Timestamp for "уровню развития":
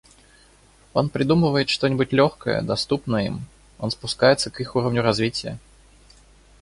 4.75-5.59